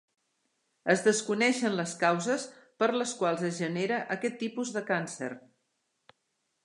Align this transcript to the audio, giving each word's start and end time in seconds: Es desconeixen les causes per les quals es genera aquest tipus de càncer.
Es 0.93 1.03
desconeixen 1.07 1.75
les 1.79 1.93
causes 2.03 2.45
per 2.83 2.89
les 3.01 3.13
quals 3.21 3.45
es 3.53 3.61
genera 3.65 4.01
aquest 4.17 4.41
tipus 4.45 4.73
de 4.79 4.87
càncer. 4.93 5.33